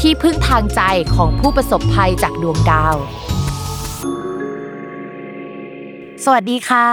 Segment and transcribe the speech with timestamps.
[0.00, 0.82] ที่พึ่งทางใจ
[1.14, 2.96] ของผู้ประสบภัยจากดวงดาว
[6.24, 6.86] สวัสดีค่ะ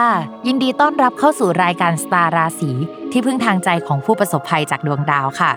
[0.47, 2.72] ยินดีต้อนรับเข้าสู่รายการสตาร์ราศี
[3.11, 5.52] ที่พึ่งทางใจของผู้ประสบภัยจากดวงดาวค่ะ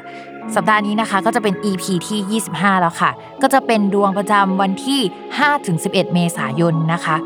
[0.54, 3.10] สัปดาห์นี้นะคะก็จะเป็น EP ที่ 25 แล้วค่ะ
[3.42, 5.00] ก็จะเป็นดวงประจำวันที่
[5.56, 7.16] 5-11 เมษายนนะคะ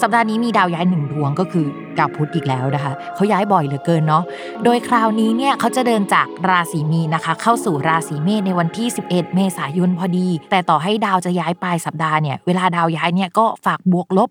[0.00, 1.66] สัปดาห์นี้มีดาวย้ายหนึ่งดวงก็คือ
[1.98, 4.24] ดาวพุธอีกแล้วนะคะเขาย้ายบ่อยเหลือเกินเนาะ
[4.64, 14.30] โดยคราวนี้เนี่ยเขาจะเดินจากราศีมีนะคะ เข้าสู่ราศีเมษในวันที่ 11 เมษายนพอดี แต่ต่อให้ดาวจะย้ายปลายสัปดาห์เนี่ยเวลาดาวย้ายเนี่ยก็ฝากบวกลบ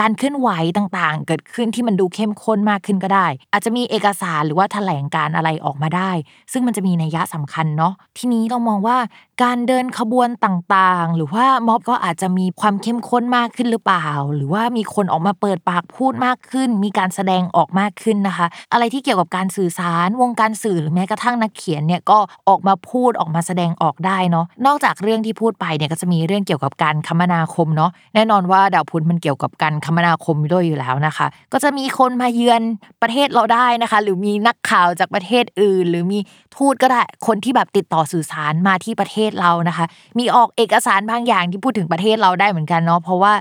[0.00, 6.10] การเคลื่อนไหวต่างๆ เกิดขึ้นที่มันดูเข้มข้นมากขึ้นก็ได้ อาจจะมีเอกสารหรือว่าแถลงการอะไรออกมาได้
[6.52, 8.96] ซึ่งมันจะมีนัยยะสำคัญเนาะทีนี้เรามองว่า
[9.42, 32.62] การเดินขบวนต่างๆ หรือว่าม็อบก็อาจจะมีความเข้มข้นมากขึ้นหรือเปล่า หรือว่ามีคนออกมาเปิดปากพูดมากขึ้น มีการแสดงออกมากขึ้นนะคะ อะไรที่เกี่ยวกับการสื่อสารวงการสื่อหรือแม้กระทั่งนักเขียนเนี่ยก็ออกมาพูดออกมาแสดงออกได้เนาะนอกจากเรื่องที่พูดไปเนี่ยก็จะมีเรื่องเกี่ยวกับการคมนาคมเนาะแน่นอนว่าดาวพุธมันเกี่ยวกับการคมนาคมด้วยอยู่แล้วนะคะ ก็จะมีคนมาเยือน
[33.02, 36.18] ประเทศเราได้นะคะ หรือมีนักข่าวจากประเทศอื่น หรือมี
[36.56, 39.86] ทูตก็ได้คนที่แบบติดต่อสื่อสารมาที่ประเทศเรานะคะ
[40.18, 43.32] มีออกเอกสารบางอย่างที่พูดถึงประเทศเราได้เหมือนกันเนาะเพราะว่า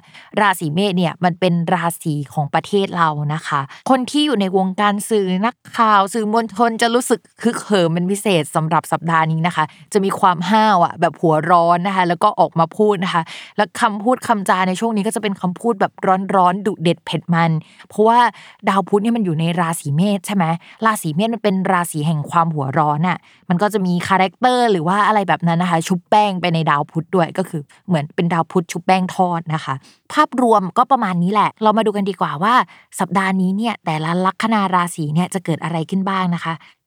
[0.41, 13.24] ราศีเมษเนี่ยมันเป็นราศีของประเทศเรานะคะ คนที่อยู่ในวงการสื่อนักข่าวสื่อมวลชนจะรู้สึกคึกเหิมเป็นพิเศษสำหรับสัปดาห์นี้นะคะ จะมีความห้าวอะแบบหัวร้อนนะคะ แล้วก็ออกมาพูดนะคะ
[13.58, 17.51] แล้วคำพูดคำจาในช่วงนี้ก็จะเป็นคำพูดแบบร้อนๆดุเด็ดเผ็ดมัน
[17.89, 18.19] เพราะว่า
[18.69, 20.45] ดาวพุธเนี่ยมันอยู่ในราศีเมษใช่ไหม
[20.85, 23.17] ราศีเมษมันเป็นราศีแห่งความหัวร้อนอะ
[23.49, 29.73] มันก็จะมี character หรือว่าอะไรแบบนั้นนะคะ ชุบแป้งไปในดาวพุธด้วยก็คือเหมือนเป็นดาวพุธชุบแป้งทอดนะคะ
[30.13, 32.53] ภาพรวมก็ประมาณนี้แหละ เรามาดูกันดีกว่าว่า
[32.99, 36.53] สัปดาห์นี้เนี่ยแต่ละลัคนาราศีเนี่ยจะเกิดอะไรขึ้นบ้างนะคะ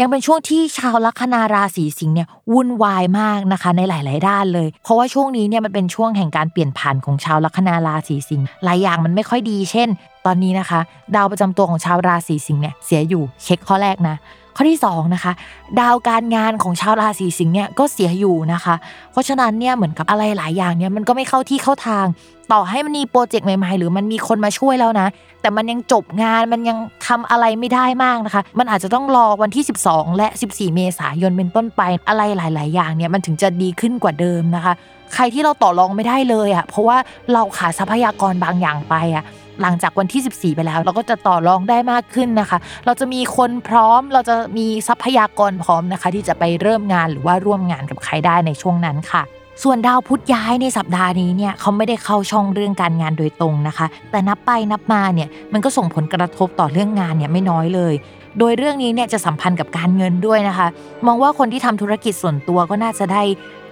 [0.00, 9.88] ยังเป็นช่วงที่ชาวลัคนาราศีสิงห์เนี่ยวุ่นวายมากนะคะในหลาย ๆ ด้านเลย เพราะว่าช่วงนี้เนี่ยมันเป็นช่วงแห่งการเปลี่ยนผ่านของชาวลัคนาราศีสิงห์หลายอย่างมันไม่ค่อยดี เช่น
[10.26, 10.80] ตอนนี้นะคะ
[11.14, 14.16] ดาวประจำตัวของชาวราศีสิงห์เนี่ยเสียอยู่เช็คข้อแรกนะ
[14.56, 15.32] ข้อที่2นะคะ
[15.80, 18.74] ดาวการงานของชาวราศีสิงห์เนี่ยก็เสียอยู่นะคะ
[19.12, 22.06] เพราะฉะนั้นเนี่ยเหมือนกับอะไรหลายอย่างเนี่ยมันก็ไม่เข้าที่เข้าทาง
[22.52, 25.08] ต่อให้มันมีโปรเจกต์ใหม่ๆ หรือมันมีคนมาช่วยแล้วนะ
[25.40, 34.72] แต่มันยังจบงานมันยังทำอะไรไม่ได้มากนะคะ มันอาจจะต้องรอวันที่ 12 และ 14 เมษายนเป็นต้นไปอะไรหลาย ๆ อย่างเนี่ยมันถึงจะดีขึ้นกว่าเดิมนะคะ
[35.14, 36.96] ใครที่เราต่อรองไม่ได้เลยอะ่ะเพราะว่า
[37.32, 39.24] เราขาดทรัพยากรบางอย่างไปอะ
[39.62, 49.22] หลังจากวันที่ 14 ไปแล้ว เราก็จะต่อรองได้มากขึ้นนะคะ เราจะมีคนพร้อมเราจะมีทรัพยากรพร้อมนะคะ ที่จะไปเริ่มงานหรือว่าร่วมงานกับใครได้ในช่วงนั้นค่ะ
[49.62, 57.94] ส่วนดาวพุธย้ายในสัปดาห์นี้เนี่ยเขาไม่ได้เข้าช่องเรื่องการงานโดยตรงนะคะ แต่นับไปนับมาเนี่ยมันก็ส่งผลกระทบต่อเรื่องงานเนี่ยไม่น้อยเลย
[58.38, 60.66] โดยเรื่องนี้เนี่ยจะสัมพันธ์กับการเงินด้วยนะคะ
[61.06, 63.22] มองว่าคนที่ทำธุรกิจส่วนตัวก็น่าจะได้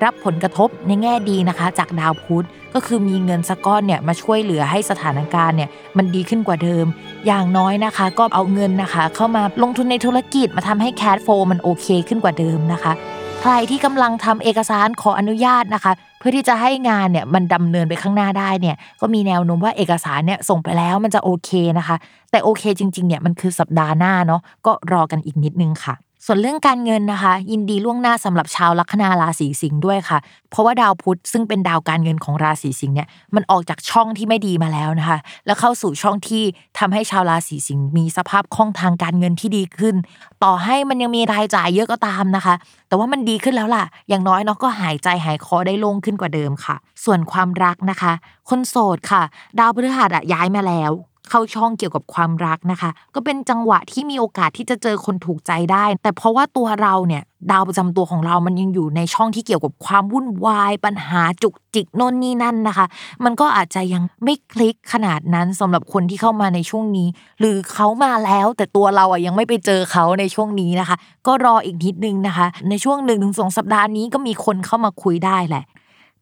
[0.05, 6.87] รับผลกระทบในแง่ดีนะคะ จากดาวพุธก็คือมีเงินสักก้อนเนี่ยมาช่วยเหลือให้สถานการณ์เนี่ยมันดีขึ้นกว่าเดิม
[7.27, 12.93] อย่างน้อยนะคะ ก็เอาเงินนะคะ เข้ามาลงทุนในธุรกิจมาทำให้แคดโฟมันโอเคขึ้นกว่าเดิมนะคะ
[13.41, 21.97] ใครที่กำลังทำเอกสารขออนุญาตนะคะ เพื่อที่จะให้งานเนี่ยมันดำเนินไปข้างหน้าได้เนี่ยก็มีแนวโน้มว่าเอกสารเนี่ยส่งไปแล้วมันจะโอเคนะคะ
[22.31, 25.95] แต่โอเคจริงๆเนี่ยมันคือสัปดาห์หน้าเนาะก็รอกันอีกนิดนึงค่ะ
[26.27, 30.19] ส่วนเรื่องการเงินนะคะ ยินดีล่วงหน้าสำหรับชาวลัคนาราศีสิงห์ด้วยค่ะ
[30.51, 36.43] เพราะว่าดาวพุธซึ่งเป็นดาวการเงินของราศีสิงห์เนี่ยมันออกจากช่องที่ไม่ดีมาแล้วนะคะ แล้วเข้าสู่ช่องที่
[36.79, 39.95] ทำให้ชาวราศีสิงห์มีสภาพคล่องทางการเงินที่ดีขึ้น
[40.45, 42.55] ต่อให้มันยังมีรายจ่ายเยอะก็ตามนะคะ
[42.89, 48.13] แต่ว่ามันดีขึ้นแล้วล่ะ อย่างน้อยเนาะก็หายใจหายคอได้โล่งขึ้นกว่าเดิมค่ะ ส่วนความรักนะคะ
[48.49, 49.23] คนโสดค่ะ
[49.59, 50.93] ดาวพฤหัสอะย้ายมาแล้ว
[51.31, 62.87] เข้าช่องเกี่ยวกับความรักนะคะ ก็เป็นจังหวะที่มีโอกาสที่จะเจอคนถูกใจได้ แต่เพราะว่าตัวเราเนี่ยดาวประจำตัวของเรามันยังอยู่ในช่องที่เกี่ยวกับความวุ่นวาย ปัญหาจุกจิกโน่นนี่นั่นนะคะ
[63.25, 67.09] มันก็อาจจะยังไม่คลิกขนาดนั้นสำหรับคนที่เข้ามาในช่วงนี้
[67.41, 75.65] หรือเขามาแล้วแต่ตัวเราอะยังไม่ไปเจอเขาในช่วงนี้นะคะ ก็รออีกนิดนึงนะคะ ในช่วงหนึ่งถึงสองสัปดาห์นี้ก็มีคนเข้ามาคุยได้แหละ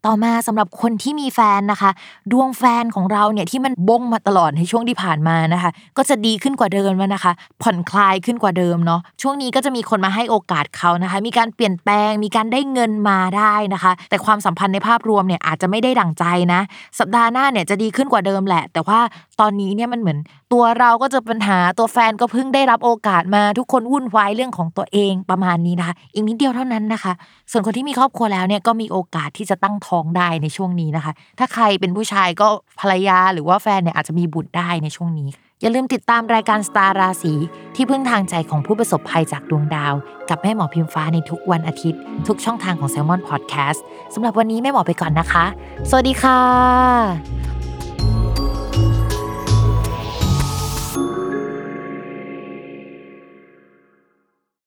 [0.07, 1.91] ต่อมาสำหรับคนที่มีแฟนนะคะ
[2.33, 7.33] ดวงแฟนของเราเนี่ยที่มันบงมาตลอดในช่วงที่ผ่านมานะคะ ก็จะดีขึ้นกว่าเดิมแล้วนะคะ
[7.63, 16.61] ผ่อนคลายขึ้นกว่าเดิมเนาะช่วงนี้ก็จะมีคนมาให้โอกาสเขานะคะ มีการเปลี่ยนแปลง มีการได้เงินมาได้นะคะ แต่ความสัมพันธ์ในภาพรวมเนี่ยอาจจะไม่ได้ดั่งใจนะ
[16.99, 18.99] สัปดาห์หน้าเนี่ยจะดีขึ้นกว่าเดิมแหละ แต่ว่า
[19.41, 20.19] ตอนนี้เนี่ยมันเหมือน
[20.53, 27.13] ตัวเราก็เจะปัญหาตัวแฟนก็เพิ่งได้รับโอกาสมา ทุกคนวุ่นวายเรื่องของตัวเองประมาณนี้นะคะอีกนิดเดียวเท่านั้นนะคะ
[27.51, 32.47] ส่วนคนที่มีครอบครัวแล้วเนี่ยก็มีโอกาสที่จะตั้งท้องได้ในช่วงนี้นะคะ ถ้าใครเป็นผู้ชายก็
[32.81, 35.29] ภรรยาหรือว่าแฟนเนี่ยอาจจะมีบุตรได้ในช่วงนี้
[35.61, 37.35] อย่าลืมติดตามรายการสตาร์ราศี
[37.75, 39.95] ที่พึ่งทางใจของผู้ประสบภัยจากดวงดาว
[40.31, 43.81] กับแม่หมอพิมฟ้าในทุกวันอาทิตย์ ทุกช่องทางของ s ซ l m o n Podcast
[44.15, 45.45] สำหรับวันนี้แม่หมอไปก่อนนะคะ
[45.91, 47.42] สวัสดีค่ะ